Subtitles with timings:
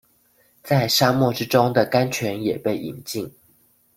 [0.63, 3.31] 在沙漠之中的甘泉也被飲盡